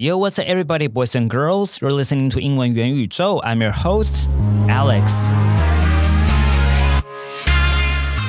[0.00, 1.80] Yo, what's up, everybody, boys and girls?
[1.80, 3.40] You're listening to 英文元宇宙.
[3.42, 4.28] I'm your host,
[4.68, 5.32] Alex.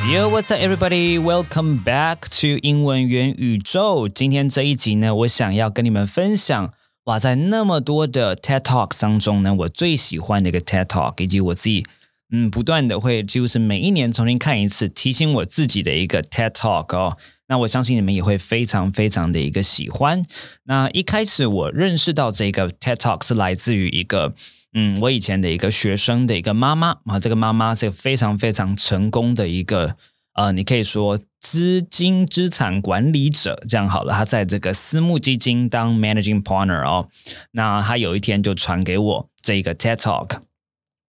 [0.09, 1.19] Yo, what's up, everybody?
[1.19, 4.07] Welcome back to 英文元宇宙。
[4.07, 6.73] 今天这一集呢，我想要跟你们分享，
[7.05, 11.85] 哇，在那么多的 TED Talk 当中呢，我最喜欢的一个 TED Talk，以及我自己
[12.31, 17.17] 嗯不断的会几乎是每一年重新看一次，提醒我自己的一个 TED Talk 哦。
[17.52, 20.22] 那我相信你们也会非常非常的一个喜欢。
[20.64, 24.34] 那一开始我认识到这个 TED Talk 是来自于一个，
[24.72, 29.96] 嗯，我以前的一个学生的一个妈妈啊，这个妈妈是非常非常成功的一个，
[30.32, 34.14] 呃，你可以说资金资产管理者这样好了。
[34.14, 37.10] 她在这个私募基金当 Managing Partner 哦。
[37.50, 40.38] 那她有一天就传给我这个 TED Talk，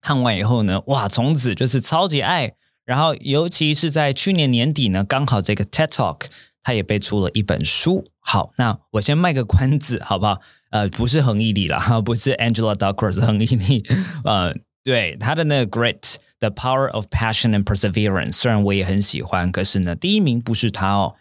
[0.01, 2.55] 看完以后呢，哇，从此就是超级爱。
[2.91, 6.23] 然后，尤其是在去年年底呢，刚好这个 TED Talk
[6.61, 8.05] 它也被出了一本书。
[8.19, 10.41] 好，那我先卖个关子，好不好？
[10.73, 13.85] 呃，不是恒毅力啦， 不是 Angela Duckworth 恒毅力，
[14.27, 21.15] 呃，对他的那个 Great The Power of Passion and Perseverance，虽然我也很喜欢，可是呢，第一名不是他哦。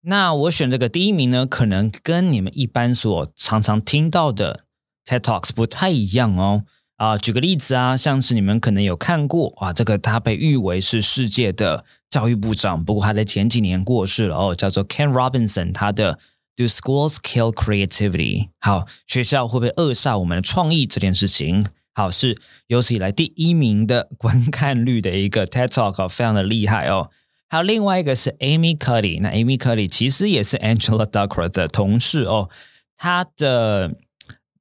[0.00, 4.64] 那我选这个第一名呢，可能跟你们一般所常常听到的
[5.06, 6.64] TED Talks 不太一样哦。
[7.02, 16.20] 啊，举个例子啊，像是你们可能有看过啊，这个他被誉为是世界的教育部长，不过他在前几年过世了哦，叫做 Ken Robinson，他的
[16.54, 18.50] Do Schools Kill Creativity？
[18.60, 21.66] 好，学校会不会扼杀我们的创意这件事情？
[21.92, 27.10] 好，是有史以来第一名的 观看率的一个 TED Talk，非常的厉害哦。
[27.48, 32.48] 还有另外一个是 Amy Cuddy，那 Amy Cuddy 其实也是 Angela Duckworth 的同事哦，
[32.96, 33.96] 他的。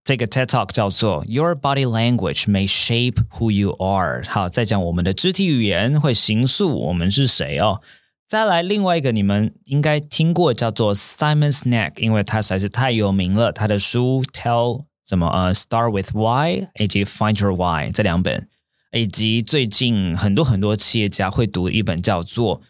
[0.05, 4.25] 这个 TED Talk 叫做 Your Body Language May Shape Who You Are。
[4.29, 7.81] 好，再讲我们的肢体语言会形塑我们是谁哦。
[8.27, 13.53] 再来另外一个，你们应该听过叫做 Simon Sinek，因为他实在是太有名了。
[13.53, 18.49] 他的书 Tell 怎么呃 Start with Why 以及 Find Your Why 这两本，
[18.93, 22.63] 以及最近很多很多企业家会读一本叫做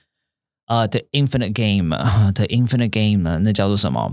[0.66, 4.12] 呃 The Infinite Game，The Infinite Game 那叫做什么？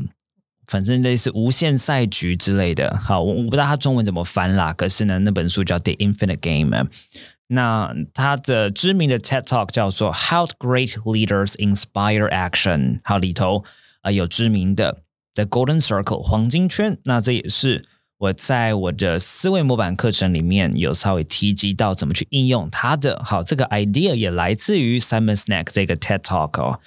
[0.68, 4.72] 反正类似无限赛局之类的，好，我我不知道它中文怎么翻啦。
[4.74, 6.84] 可是呢，那本书叫《The Infinite Game》，
[7.48, 13.64] 那它的知名的 TED Talk 叫做《How Great Leaders Inspire Action》，好，里头
[14.02, 14.98] 啊有知名的
[15.32, 16.98] The Golden Circle 黄金圈。
[17.04, 17.86] 那这也是
[18.18, 23.22] 我在我的思维模板课程里面有稍微提及到怎么去应用它的。
[23.24, 26.80] 好，这个 idea 也来自于 Simon Sinek 这个 TED Talk 哦。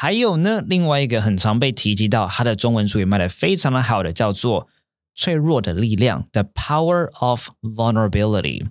[0.00, 4.66] 还有呢，另外一个很常被提及到，它的中文书也卖的非常的好的，叫做
[5.16, 8.68] 《脆弱的力量》（The Power of Vulnerability）。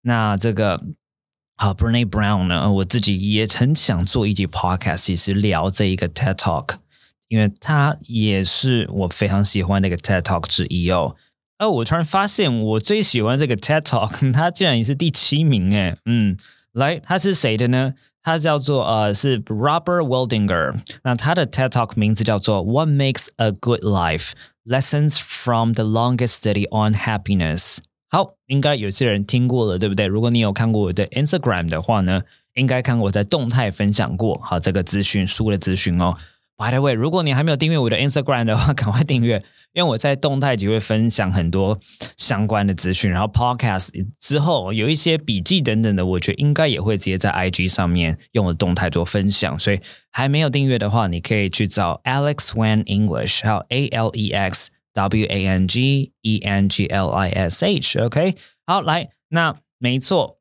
[0.00, 0.82] 那这个
[1.56, 6.76] 好，Brene Brown 呢，我自己也很想做一集 podcast，其实聊这一个 TED Talk，
[7.28, 11.16] 因为它也是我非常喜欢的一个 TED Talk 之一哦。
[11.58, 15.98] 哦我突然发现，我最喜欢这个 TED Talk， 它竟然也是第七名诶。
[16.06, 16.38] 嗯，
[16.72, 17.92] 来，它是谁的呢？
[18.22, 20.74] 他叫做呃是 Robert Wildinger
[21.04, 24.32] 那他的 TED Talk 名字叫做 What Makes a Good Life:
[24.64, 27.78] Lessons from the Longest Study on Happiness。
[28.08, 30.06] 好，应该有些人听过了，对不对？
[30.06, 32.22] 如果你有看过我的 Instagram 的话呢，
[32.54, 36.16] 应该看过我在动态分享过好这个资讯书的资讯哦。
[36.62, 39.42] By the way，如果你还没有订阅我的 Instagram 的话， 赶快订阅。
[39.72, 41.80] 因为我在动态就会分享很多
[42.16, 43.88] 相关的资讯，然后 podcast
[44.20, 49.58] 之后有一些笔记等等的，我觉得应该也会直接在 IG 上面用我的动态做分享。
[49.58, 49.80] 所以
[50.12, 57.08] 还没有订阅的话，你可以去找 Alex Wang English，还有 A L E X W A N G E N G L
[57.08, 57.98] I S H。
[57.98, 58.36] OK，
[58.66, 60.38] 好，来，那没错，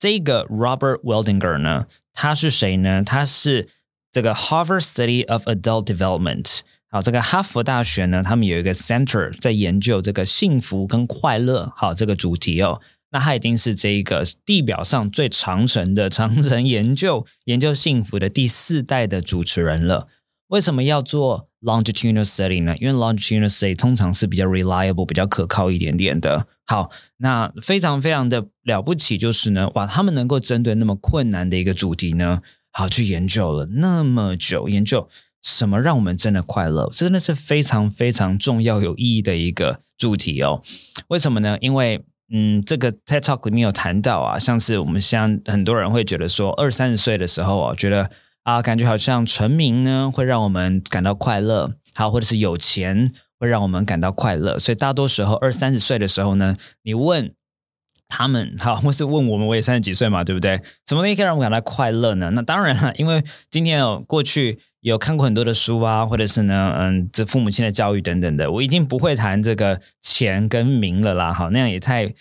[0.00, 3.04] 这个 Robert Wildinger 呢，他是谁呢？
[3.04, 3.68] 他是
[4.12, 6.60] 这个 Harvard Study of Adult Development。
[6.88, 12.80] 好，这个哈佛大学呢，他们有一个 center 在研究这个幸福跟快乐，好这个主题哦。
[13.10, 20.08] 那他已经是这一个地表上最长程的长程研究研究幸福的第四代的主持人了。
[20.48, 22.76] 为什么要做 longitudinal study 呢？
[22.78, 26.46] 因为 longitudinal study 通常是比较 reliable、比较可靠一点点的。
[26.66, 32.42] 好，那非常非常的了不起，就是呢，哇，他们能够针对那么困难的一个主题呢，
[32.78, 35.08] 好去研究了那么久，研究。
[35.42, 36.90] 什么让我们真的快乐？
[36.92, 40.60] 这真的是非常非常重要、有意义的一个主题哦。
[41.08, 41.56] 为什么呢？
[41.62, 48.10] 因为嗯，这个 TED Talk 里面有谈到啊，像是我们像很多人会觉得说，二三十岁的时候啊，觉得
[48.42, 54.58] 啊，感觉好像成名呢会让我们感到快乐，好，或者是有钱会让我们感到快乐。
[54.58, 57.32] 所以大多时候二三十岁的时候呢，你问
[58.08, 60.56] 他们， 好，或是问我们，我也三十几岁嘛，对不对？
[60.86, 62.30] 什么东西可以让我感到快乐呢？
[62.34, 64.58] 那当然了， 因为今天哦，过去。
[64.82, 72.14] 有看过很多的书啊，或者是呢，嗯，这父母亲的教育等等的，我已经不会谈这个钱跟名了啦，哈，那样也太。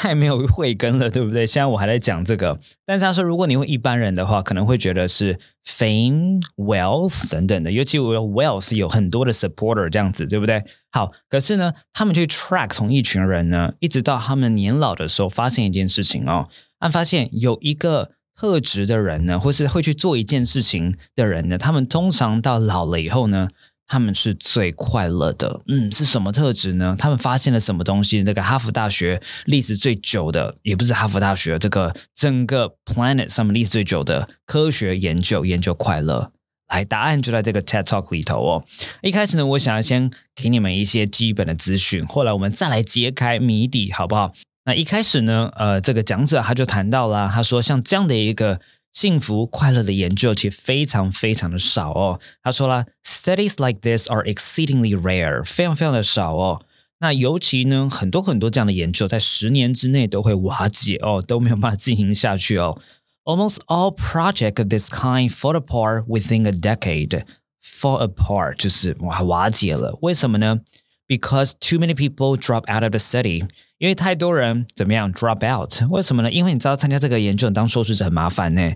[0.00, 1.44] 太没有慧根了，对不对？
[1.44, 10.62] 现在我还在讲这个，但是他说，如果你问一般人的话，可能会觉得是 fame、wealth 等等的，尤其我 wealth 有很多的 supporter 这样子，对不对？
[10.92, 16.48] 好，可是呢，他们去 track 同一群人呢，一直到他们年老的时候，发现一件事情哦，
[16.78, 23.48] 按发现有一个特质的人呢，或是会去做一件事情的人呢，他们通常到老了以后呢。
[23.88, 26.94] 他们是最快乐的，嗯，是什么特质呢？
[26.98, 28.22] 他们发现了什么东西？
[28.22, 36.30] 那个哈佛大学历史最久的，也不是哈佛大学，这个整个 planet 上面历史最久的科学研究，研究快乐。
[36.68, 38.64] 来，答案就在这个 TED Talk 里头哦。
[39.00, 44.34] 一开始呢，我想要先给你们一些基本的资讯，后来我们再来揭开谜底，好不好？
[44.66, 48.60] 那一开始呢，呃，这个讲者他就谈到了，他说像这样的一个。
[48.91, 52.19] 幸福快乐的研究其实非常非常的少哦。
[52.43, 56.61] 他说了，studies like this are exceedingly rare，非常非常的少哦。
[56.99, 62.79] 那尤其呢，很多很多这样的研究在十年之内都会瓦解哦，都没有办法进行下去哦。
[63.25, 67.25] Almost all project of this kind fall apart within a decade.
[67.61, 70.59] Fall apart 就是哇瓦解了，为什么呢？
[71.07, 73.47] Because too many people drop out of the study.
[73.78, 75.72] 因为太多人怎么样 drop out？
[75.90, 76.30] 为什么呢？
[76.30, 78.72] 因为你知道参加这个研究当受试者很麻烦呢。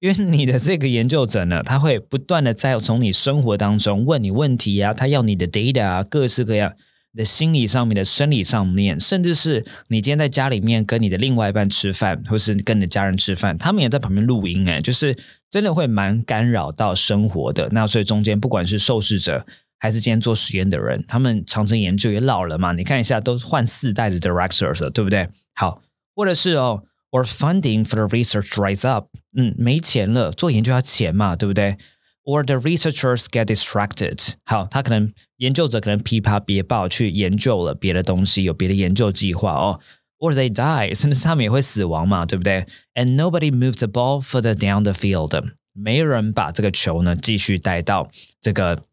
[0.00, 6.74] 因为你的这个研究者呢，他会不断的在从你生活当中问你问题啊，他要你的 data 啊，各式各样
[7.14, 15.16] 的心理上面的、生理上面，甚至是你今天在家里面跟你的另外一半吃饭，或是跟你的家人吃饭，他们也在旁边录音，哎，就是
[15.50, 17.68] 真的会蛮干扰到生活的。
[17.72, 19.46] 那所以中间不管是受试者。
[19.84, 22.72] 还是今天做实验的人，他们长城研究也老了嘛？
[22.72, 25.28] 你看一下，都换四代的 directors 了，对不对？
[25.54, 25.82] 好，
[26.16, 31.76] 或者是哦，or funding for the research dries up，嗯，没钱了，做研究要钱嘛，对不对
[32.24, 39.80] ？or the researchers get distracted，好，他可能研究者可能琵琶别抱去研究了别的东西，有别的研究计划哦
[40.18, 42.64] ，or they die，甚至他们也会死亡嘛，对不对
[42.94, 45.38] ？And nobody moves the ball further down the field，
[45.74, 48.10] 没人把这个球呢继续带到
[48.40, 48.84] 这个。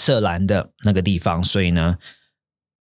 [0.00, 1.98] 射篮的那个地方，所以呢，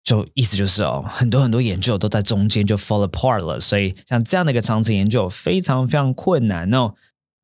[0.04, 3.60] 就意思就是哦，很多很多研究都在中间就 fall apart 了。
[3.60, 6.94] 所以像这样的一个长期研究非常非常困难哦。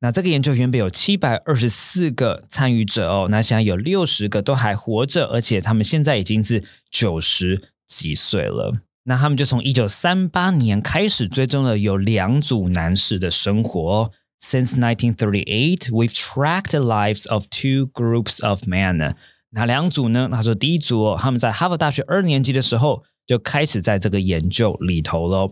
[0.00, 8.80] 那这个研究原本有七百二十四个参与者哦，那现在有六十个都还活着，而且他们现在已经是九十几岁了。
[9.04, 13.80] 那他们就从一九三八年开始追踪了有两组男士的生活。
[13.80, 19.14] 哦 Since 1938, we've tracked the lives of two groups of men.
[19.51, 20.29] 哪两组呢？
[20.31, 25.49] 他说第一组哦，他们在哈佛大学二年级的时候就开始在这个研究里头喽。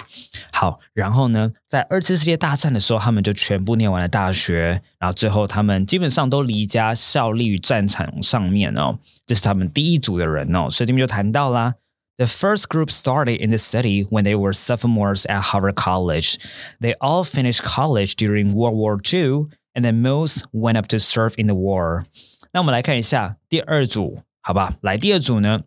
[0.51, 8.99] 好，然后呢，在二次世界大战的时候，他们就全部念完了大学，然后最后他们基本上都离家效力于战场上面哦。
[9.25, 11.75] 这是他们第一组的人哦，所以这边就谈到啦。
[12.17, 16.37] The first group started in the study when they were sophomores at Harvard College.
[16.81, 21.35] They all finished college during World War II, and then most went up to serve
[21.37, 22.05] in the war.
[22.54, 24.74] 那我们来看一下第二组，好吧？
[24.80, 25.62] 来，第二组呢，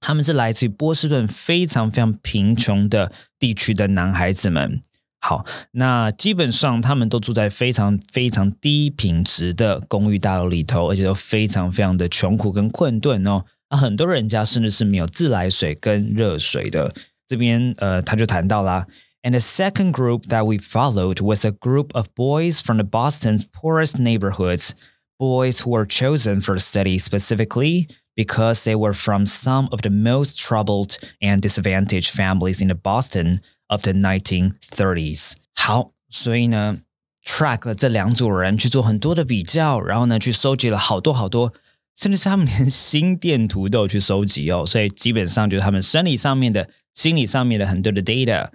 [0.00, 4.82] 他们是来自于波士顿非常非常贫穷的地区的男孩子们。
[5.20, 13.44] 好，那基本上他们都住在非常非常低品质的公寓大楼里头，而且都非常非常的穷苦跟困顿哦。
[13.70, 16.92] 那很多人家甚至是没有自来水跟热水的。
[17.28, 18.88] 这边呃，他就谈到啦。
[19.22, 24.00] And the second group that we followed was a group of boys from the Boston's poorest
[24.00, 24.70] neighborhoods.
[25.17, 30.37] boys who were chosen for study specifically because they were from some of the most
[30.37, 35.33] troubled and disadvantaged families in the Boston of the 1930s.
[35.55, 36.79] 好，所以呢，
[37.25, 41.53] track 了这两组人去做很多的比较，然后呢，去收集了好多好多，
[41.95, 44.65] 甚至是他们连心电图都有去收集哦。
[44.65, 48.49] 所以基本上就是他们生理上面的、心理上面的很多的 data。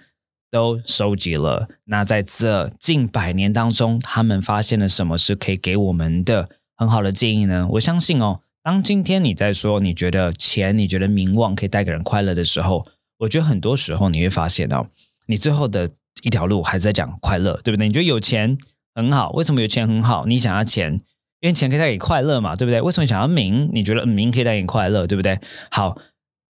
[0.53, 1.67] 都收集了。
[1.85, 7.67] 那在这近百年当中，他们发现了什么是可以给我们的很好的建议呢？
[7.71, 12.85] 我相信哦，当今天你在说你觉得钱、你觉得名望可以带给人快乐的时候，
[13.21, 14.85] 我觉得很多时候你会发现哦，
[15.25, 15.89] 你最后的
[16.21, 17.87] 一条路还是在讲快乐，对不对？
[17.87, 18.55] 你觉得有钱
[18.93, 20.27] 很好，为什么有钱很好？
[20.27, 20.93] 你想要钱，
[21.39, 22.79] 因为钱可以带给快乐嘛，对不对？
[22.79, 23.71] 为什么想要名？
[23.73, 25.39] 你觉得名可以带给快乐，对不对？
[25.71, 25.97] 好。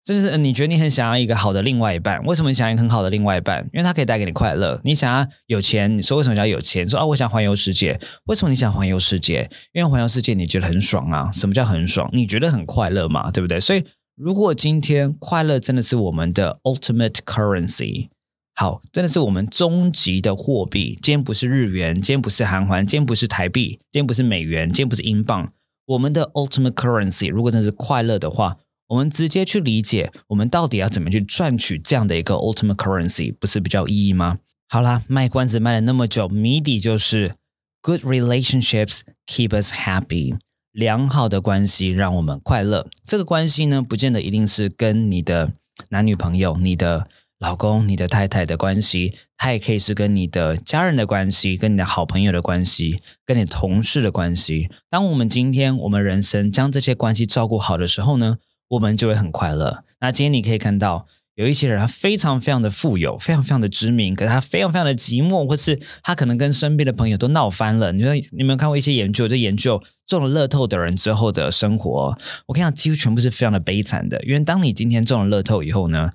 [0.05, 3.63] 就是你觉得你很想要一个好的另外一半，为什么你想要一个很好的另外一半？
[3.73, 4.81] 因为他可以带给你快乐。
[4.83, 6.89] 你想要有钱，你说为什么要有钱？
[6.89, 8.01] 说啊，我想环游世界。
[8.25, 9.49] 为什么你想环游世界？
[9.73, 11.31] 因为环游世界你觉得很爽啊。
[11.33, 12.11] 什么叫很爽？
[12.13, 13.31] 你觉得很快乐嘛？
[13.31, 13.61] 对不对？
[13.61, 13.85] 所以
[14.17, 18.09] 如果今天快乐真的是我们的 ultimate currency，
[18.57, 20.99] 好，真的是我们终极的货币。
[21.01, 25.53] 今天不是日元，今天不是韩环，今天不是台币，今天不是美元，今天不是英镑。
[25.87, 28.57] 我们的 ultimate currency 如果真的是快乐的话，
[28.93, 34.39] 我们直接去理解我们到底要怎么去赚取这样的一个 ultimate currency，不是比较有意义吗？
[34.69, 37.37] 好啦，卖关子卖了那么久，谜底就是
[37.81, 40.37] good relationships keep us happy。
[40.73, 42.87] 良好的关系让我们快乐。
[43.07, 45.55] 这个关系呢，不见得一定是跟你的
[45.89, 47.09] 男女朋友、你的
[47.39, 54.69] 老公、你的太太的关系，它也可以是跟你的家人的关系、跟你的好朋友的关系、跟你同事的关系。
[54.91, 58.37] 当我们今天我们人生将这些关系照顾好的时候呢，
[58.73, 59.85] 我们就会很快乐。
[60.01, 61.07] 那今天你可以看到。
[61.35, 67.91] 有一些人他非常非常的富有，非常非常的知名，可是他非常非常的寂寞，或是他可能跟身边的朋友都闹翻了。
[67.91, 69.27] 你说你有没有看过一些研究？
[69.27, 72.15] 就研究中了乐透的人之后的生活，
[72.45, 74.23] 我跟你讲，几乎全部是非常的悲惨的。
[74.25, 76.11] 因为当你今天中了乐透以后呢，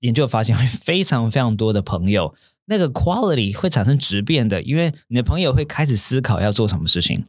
[0.00, 2.34] 研究发现会非常非常多的朋友
[2.68, 7.24] 那个 quality 会产生质变的，因为你的朋友会开始思考要做什么事情，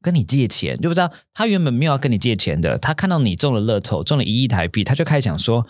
[0.00, 5.66] 跟你借钱，就不知道他原本没有要跟你借钱的，他看到你中了乐透，中了一亿台币，他就开始想说。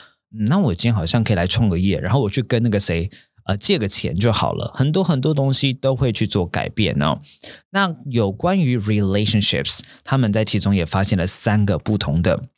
[0.49, 3.09] 那我今天好像可以来创个业，然后我去跟那个谁
[3.45, 4.73] 呃借个钱就好了。
[4.75, 7.21] 很多很多东西都会去做改变哦。
[7.71, 12.49] 那有关于 relationships，他们在其中也发现了三个不同的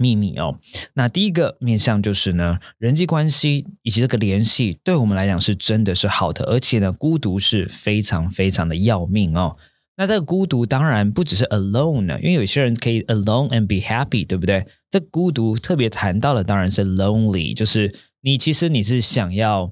[0.00, 0.58] 秘密哦。
[0.94, 9.56] 那第一个面向就是呢，人际关系以及这个联系，对我们来讲是真的是好的，而且呢，孤独是非常非常的要命哦。
[9.96, 14.66] 那这个孤独当然不只是 alone 呢，因为有些人可以 alone and be happy，对不对？
[14.90, 19.70] 这孤独特别谈到的当然是 lonely，就是你其实你是想要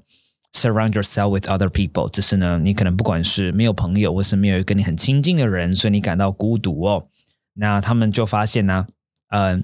[0.53, 7.07] surround yourself with other people，只是呢，你可能不管是没有朋友，或是没有跟你很亲近的人，所以你感到孤独哦。
[7.55, 8.85] 那他们就发现呢，
[9.29, 9.63] 嗯。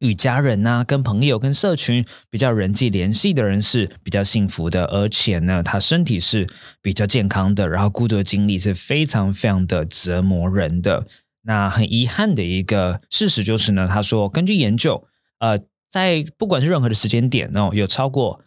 [0.00, 6.46] 与家人呐、跟朋友、跟社群比较人际联系的人是比较幸福的，而且呢，他身体是
[6.82, 7.68] 比较健康的。
[7.68, 11.06] 然后孤独的经历是非常非常的折磨人的。
[11.42, 15.06] 那很遗憾的一个事实就是呢，他说根据研究，
[15.38, 18.40] 呃，在不管是任何的时间点哦，有超过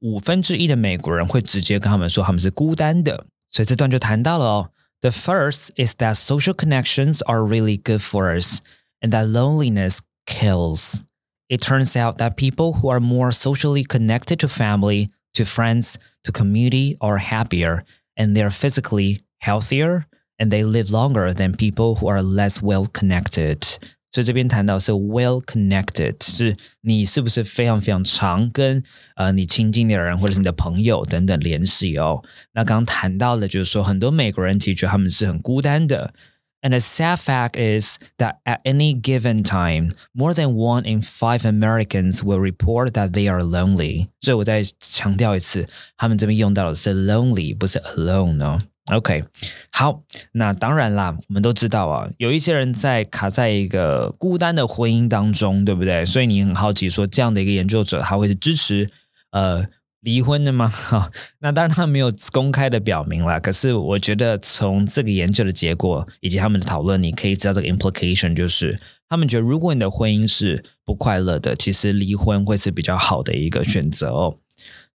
[0.00, 3.26] 五分之一的美国人会直接跟他们说他们是孤单的。
[3.50, 8.60] 所以这段就谈到了哦，The first is that social connections are really good for us,
[9.00, 11.03] and that loneliness kills.
[11.49, 16.31] It turns out that people who are more socially connected to family, to friends, to
[16.31, 17.83] community are happier
[18.17, 20.07] and they're physically healthier
[20.37, 23.77] and they live longer than people who are less well connected.
[24.11, 28.81] 所以这边谈到是 well connected，是你是不是非常非常常跟
[29.15, 32.23] 呃你亲近的人或者是你的朋友等等联系哦。
[32.53, 36.13] 那刚刚谈到的就是说，很多美国人其实觉得他们是很孤单的。
[36.61, 41.45] and the sad fact is that at any given time, more than one in five
[41.45, 44.07] Americans will report that they are lonely.
[44.21, 48.59] 所以我再强调一次，他们这边用到的是 lonely，不是 alone 哦。
[48.89, 49.21] OK，
[49.69, 56.05] 好，那当然啦，我们都知道啊，有一些人在卡在一个孤单的婚姻当中，对不对？
[56.05, 58.89] 所以你很好奇，说这样的一个研究者，他会是支持
[59.31, 59.65] 呃
[60.02, 60.68] 离婚的吗？
[60.68, 63.40] 哈， 那当然他没有公开的表明了。
[63.40, 74.38] 可是我觉得从这个研究的结果以及他们的讨论，你可以知道这个 implication 就是他们觉得，如果你的婚姻是不快乐的，其实离婚会是比较好的一个选择哦。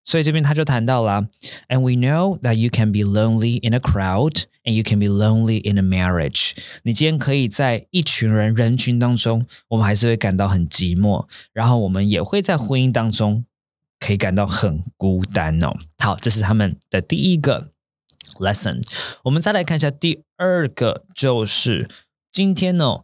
[0.04, 1.26] 所以这边他就谈到了
[1.68, 5.60] ，and we know that you can be lonely in a crowd and you can be lonely
[5.70, 6.52] in a marriage。
[6.82, 13.44] 你今天可以在一群人人群当中，我们还是会感到很寂寞，然后我们也会在婚姻当中。
[13.98, 15.76] 可以感到很孤单哦。
[15.98, 17.72] 好，这是他们的第一个
[18.38, 18.82] lesson。
[19.24, 21.88] 我们再来看一下第二个，就是
[22.32, 23.00] 今天呢，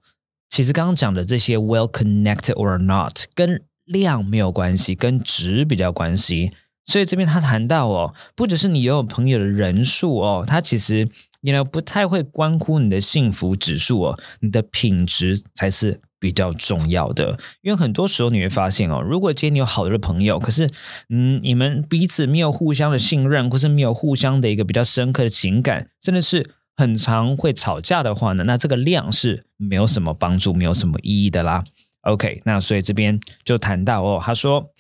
[0.49, 6.53] 其实刚刚讲的这些 well connected or not 跟量没有关系，跟值比较关系。
[6.87, 11.09] 所以这边他谈到哦，不只是你拥有朋友的人数哦，他其实
[11.41, 16.01] 你呢不太会关乎你的幸福指数哦，你的品质才是。
[16.25, 20.67] 比较重要的，因为很多时候你会发现哦，如果今天你有好的朋友，可是
[21.11, 31.63] 嗯，你们彼此没有互相的信任，或是没有互相的一个比较深刻的情感，真的是很常会吵架的话呢，那这个量是没有什么帮助，没有什么意义的啦。
[32.01, 34.71] OK，那所以这边就谈到哦，他说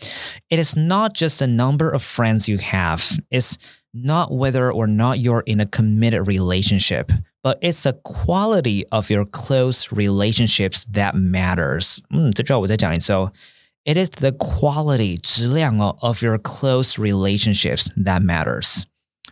[0.49, 3.57] ，It is not just the number of friends you have, it's
[3.93, 7.09] not whether or not you're in a committed relationship.
[7.44, 12.00] But it's the quality of your close relationships that matters.
[12.10, 13.32] 嗯，这句话我再讲一次哦。
[13.86, 18.84] It is the quality 质量哦 of your close relationships that matters.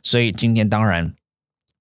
[0.02, 1.14] 所以今天当然，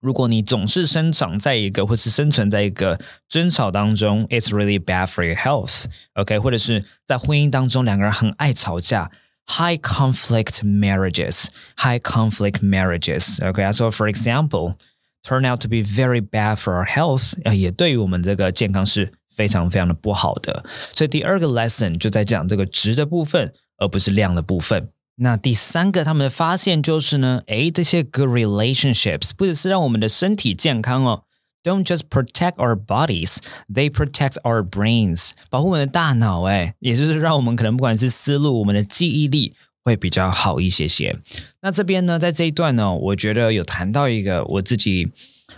[0.00, 5.84] 如果你总是生长在一个或是生存在一个争吵当中，it's really bad for your health.
[6.14, 9.10] OK，或者是在婚姻当中两个人很爱吵架。
[9.48, 13.38] High conflict marriages, high conflict marriages.
[13.38, 14.74] Okay, so for example,
[15.23, 20.63] turn out to be very bad for our health，也对于我们这个健康是非常非常的不好的。
[20.93, 24.89] 所以第二个 lesson 就在讲这个值的部分，而不是量的部分。
[25.17, 31.23] 那第三个他们的发现就是呢，诶，这些 good relationships 不只是让我们的身体健康哦
[31.63, 41.17] ，don't just protect our bodies，they protect our brains，保护我们的大脑，诶，也就是让我们可能不管是思路，我们的记忆力会比较好一些些。
[41.61, 45.11] 那这边呢，在这一段呢，我觉得有谈到一个我自己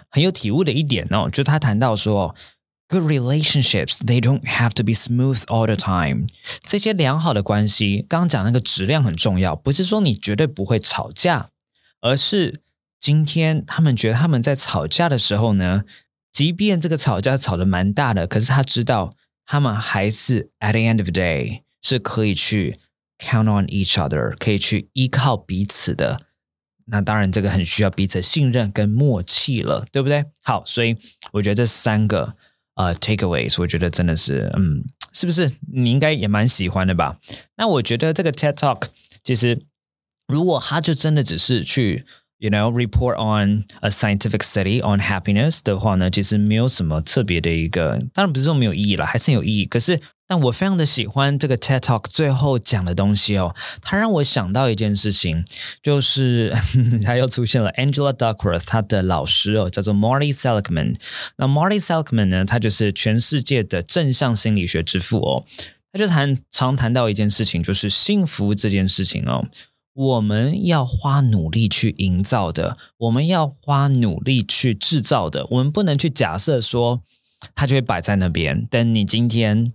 [0.10, 2.36] 很有体悟的一点哦，就他谈到说。
[2.90, 6.28] Good relationships, they don't have to be smooth all the time.
[6.62, 11.50] 这些良好的关系，刚刚讲那个质量很重要，不是说你绝对不会吵架，
[12.02, 12.62] 而是
[13.00, 15.84] 今天他们觉得他们在吵架的时候呢，
[16.32, 19.16] 即便这个吵架吵得蛮大的，可是他知道
[19.46, 22.78] 他们还是 at the end of the day 是可以去
[23.20, 26.22] count on each other，可以去依靠彼此的。
[26.86, 30.26] 那当然，这个很需要彼此信任跟默契了，对不对？
[30.42, 30.98] 好，所以
[31.34, 32.36] 我觉得这三个。
[32.76, 37.20] 呃，takeaways，我觉得真的是，嗯，是不是你应该也蛮喜欢的吧？
[37.56, 38.86] 那我觉得这个 TED Talk
[39.24, 39.62] 其实，
[40.28, 42.04] 如果他就真的只是去
[42.40, 49.66] ，you know report on a scientific study on happiness 的话呢，其实没有什么特别的一个，当然不是说没有意义了，还是有意义。
[49.66, 50.02] 可是。
[50.26, 55.44] 但我非常的喜欢这个 TED Talk 最后讲的东西哦，它让我想到一件事情，
[55.84, 56.56] 就是
[57.04, 60.96] 他又出现了 Angela Duckworth，他的老师哦，叫做 Marty Seligman。
[61.38, 65.46] 那 Marty Seligman 呢，他就是全世界的正向心理学之父哦，
[65.92, 69.46] 他就谈常谈到一件事情，就是幸福这件事情哦，
[69.94, 77.04] 我们要花努力去营造的，我们要花努力去制造的，我们不能去假设说
[77.54, 79.74] 它就会摆在那边，等你今天。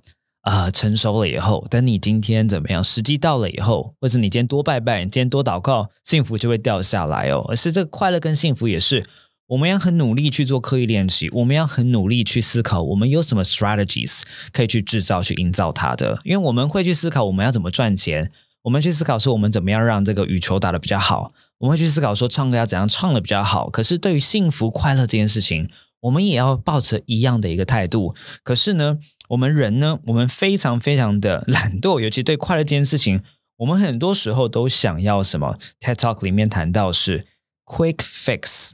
[0.48, 2.82] 啊，成熟了以后，等你今天怎么样？
[2.82, 7.44] 时机到了以后，或者你今天多拜拜，你今天多祷告，幸福就会掉下来哦。
[7.50, 9.04] 而是这个快乐跟幸福也是，
[9.48, 16.18] 我们要很努力去做刻意练习，我们要很努力去思考，我们有什么 strategies 可以去制造、去营造它的。
[16.24, 23.68] 因为我们会去思考我们要怎么赚钱，我们去思考说我们怎么样让这个羽球打得比较好，我们会去思考说唱歌要怎样唱的比较好。
[23.68, 25.68] 可是对于幸福快乐这件事情，
[26.00, 28.14] 我们也要抱着一样的一个态度。
[28.42, 28.96] 可是呢？
[29.28, 33.22] 我们人呢，我们非常非常的懒惰，尤其对快乐这件事情，
[33.58, 37.26] 我们很多时候都想要什么？TED Talk 里面谈到是
[37.64, 38.72] quick fix，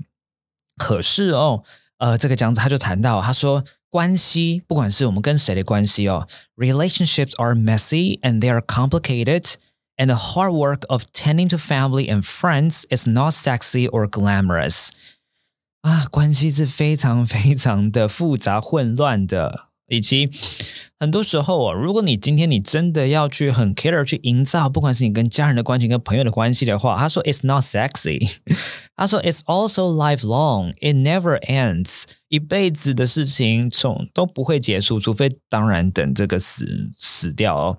[0.77, 1.64] 可是哦，
[1.99, 9.55] 呃，这个讲者他就谈到，他说关系，不管是我们跟谁的关系哦，relationships are messy and they are complicated。
[9.97, 14.88] And the hard work of tending to family and friends is not sexy or glamorous。
[15.83, 19.69] 啊，关系是非常非常的复杂混乱的。
[19.88, 20.31] 以及
[20.99, 28.37] 很多时候哦，如果你今天你真的要去很 care 去营造，不管是你跟家人的关系、跟朋友的关系的话，他说 it's not sexy，
[28.97, 37.79] 他说 it's also lifelong，it never ends，一辈子的事情从都不会结束，除非当然等这个死死掉哦。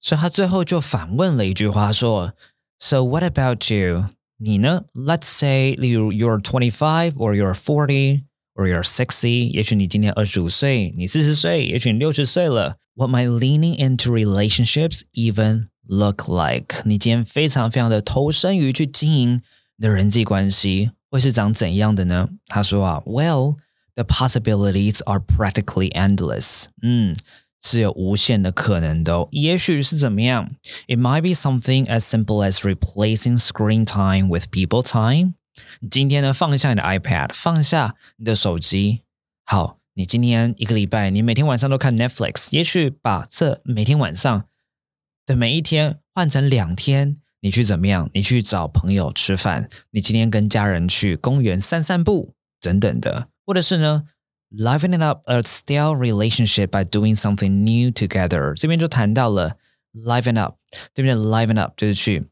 [0.00, 2.34] 所以他最后就反问了一句话说
[2.78, 4.06] ：So what about you？
[4.36, 8.27] 你呢？Let's say you you're twenty five or you're forty。
[8.57, 12.77] or you're sixty，也许你今年二十五岁，你四十岁，也许你六十岁了。
[12.95, 16.83] What my leaning into relationships even look like？
[16.85, 19.41] 你今天非常非常的投身于去经营
[19.77, 22.29] 你的人际关系，会是长怎样的呢？
[22.47, 26.65] 他说啊，Well。The possibilities are practically endless.
[26.81, 27.15] 嗯，
[27.61, 29.27] 是有无限的可能的、哦。
[29.29, 30.49] 也许是怎么样？
[30.87, 35.35] It might be something as simple as replacing screen time with people time.
[35.80, 39.02] 你今天呢，放下你的 iPad，放下你的手机。
[39.44, 42.48] 好，你今天一个礼拜，你每天晚上都看 Netflix。
[42.52, 44.44] 也许把这每天晚上
[45.24, 48.10] 的每一天换成两天，你去怎么样？
[48.14, 53.28] 你去找朋友吃饭，你今天跟家人去公园散散步，等等的。
[53.46, 54.04] 或者是呢
[54.50, 58.54] ，liven up a stale relationship by doing something new together。
[58.54, 59.56] 这边就谈到了
[59.94, 60.56] liven up，
[60.92, 62.26] 对不对？liven up 就是去。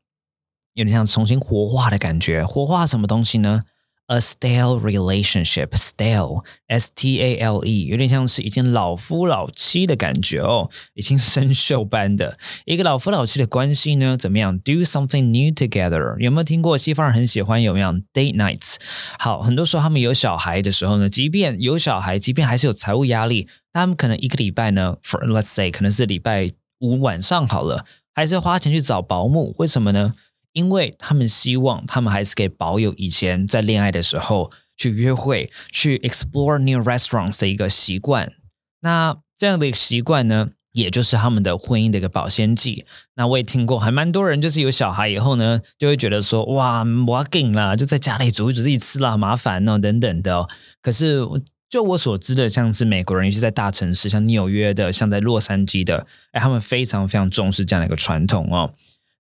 [0.77, 3.63] 有点像重新活化的感觉，活化什么东西呢
[4.09, 14.19] ？A stale relationship, stale, S T A L E，有点像是已经老夫老妻的感觉哦，已经生锈般的一个老夫老妻的关系呢？
[14.19, 16.19] 怎么样？Do something new together？
[16.19, 18.77] 有没有听过西方人很喜欢有没有 date nights？
[19.19, 29.55] 好，很多时候他们有小孩的时候呢，即便有小孩，即便还是有财务压力，他们可能一个礼拜呢，for let's say 可能是礼拜五晚上好了，还是要花钱去找保姆？
[29.59, 30.15] 为什么呢？
[30.57, 38.33] 因为他们希望他们还是可以保有以前在恋爱的时候去约会、去 explore new restaurants 的一个习惯。
[38.81, 42.87] 那这样的一个习惯呢，也就是他们的婚姻的一个保鲜剂。
[43.17, 50.49] 那我也听过，还蛮多人就是有小孩以后呢，就会觉得说，哇，我要紧啦，就在家里煮一煮自己吃啦，麻烦哦，等等的。
[50.81, 51.21] 可是。
[51.69, 58.73] 就我所知的，像是美国人，尤其在大城市，像纽约的，像在洛杉矶的，哎，他们非常非常重视这样的一个传统哦。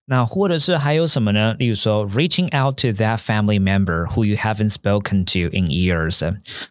[0.09, 1.55] 那或者是还有什么呢？
[1.59, 6.21] 例如说，reaching out to that family member who you haven't spoken to in years，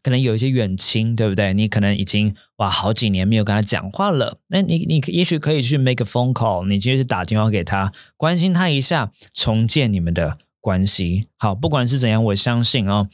[0.01, 1.53] 可能有一些远亲，对不对？
[1.53, 11.27] 你可能已经哇好几年没有跟他讲话了，那你你也许可以去 make a phone call，你就是打电话给他，关心他一下，重建你们的关系。
[11.37, 13.09] 好，不管是怎样，我相信哦，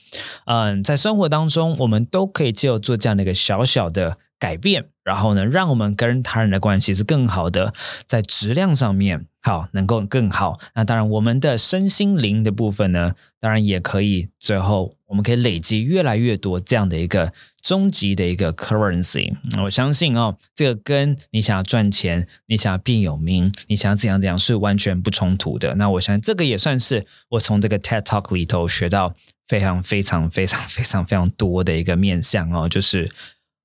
[0.45, 4.85] 嗯，在生活当中，我们都可以就做这样的一个小小的改变。
[5.03, 7.73] 然后呢，让我们跟他人的关系是更好的，
[8.05, 10.59] 在质量上面好，能够更好。
[10.75, 14.29] 那当然，我们的身心灵的部分呢，当然也可以。
[14.39, 17.33] 最后，我们可以累积越来越多这样的一个
[17.63, 19.33] 终极的一个 currency。
[19.63, 25.73] 我相信哦，这个跟你想要赚钱、你想要变有名、你想要怎样怎样是完全不冲突的。
[25.75, 29.15] 那我相信这个也算是我从这个 TED Talk 里头学到
[29.47, 33.09] 非常非常非常非常非常多的一个面向哦，就是。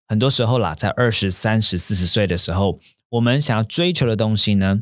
[0.07, 2.79] 很多时候啦，在二十三、十四十岁的时候，
[3.11, 4.81] 我们想要追求的东西呢，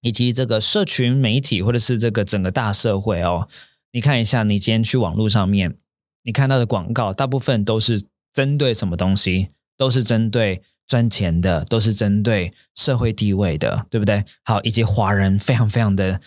[0.00, 3.48] 以及这个社群媒体或者是这个整个大社会哦，
[3.92, 5.76] 你看一下，你今天去网络上面，
[6.22, 9.48] 你看到的广告，大部分都是针对什么东西？
[9.76, 14.24] 都是针对赚钱的，都是针对社会地位的，对不对？
[14.44, 16.20] 好，以及华人非常非常的，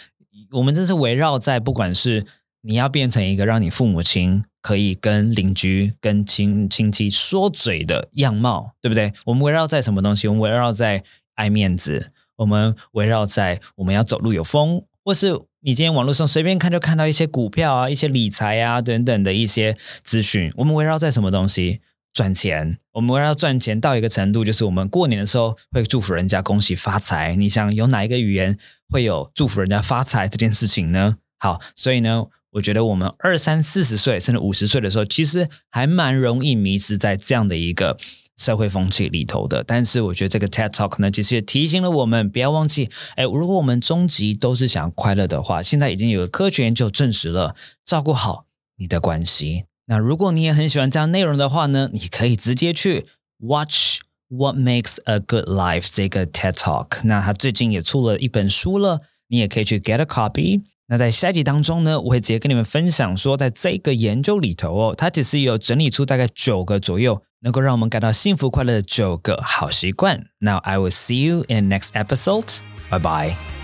[0.52, 2.26] 我们真是围绕在不管是。
[2.62, 9.14] 你要变成一个让你父母亲可以跟邻居、跟亲亲戚说嘴的样貌，对不对？
[9.24, 10.28] 我们围绕在什么东西？
[10.28, 20.52] 我们围绕在爱面子，我们围绕在我们要走路有风，或是你今天网络上随便看就看到一些股票啊、一些理财啊等等的一些资讯。
[20.58, 21.80] 我们围绕在什么东西？
[22.12, 22.78] 赚钱。
[22.92, 27.38] 我们围绕赚钱到一个程度，就是我们过年的时候会祝福人家恭喜发财。
[27.38, 28.58] 你想有哪一个语言
[28.90, 31.16] 会有祝福人家发财这件事情呢？
[31.40, 32.26] 好，所以呢。
[32.58, 37.98] 我觉得我们二三四十岁甚至五十岁的时候，其实还蛮容易迷失在这样的一个
[38.36, 39.64] 社会风气里头的。
[39.64, 48.46] 但是我觉得这个 TED Talk 呢，其实也提醒了我们，不要忘记，哎，如果我们终极都是想快乐的话，现在已经有科学研究证实了，照顾好
[48.78, 49.66] 你的关系。
[49.86, 53.06] 那如果你也很喜欢这样内容的话呢，你可以直接去
[53.40, 57.02] Watch What Makes a Good Life 这个 TED Talk。
[57.04, 60.64] 那他最近也出了一本书了，你也可以去 get a copy。
[60.90, 70.28] 那在下一集当中呢，我会直接跟你们分享说，在这个研究里头哦，它其实有整理出大概九个左右，能够让我们感到幸福快乐的九个好习惯。
[70.40, 72.60] Now I will see you in the next episode.
[72.90, 73.57] Bye bye.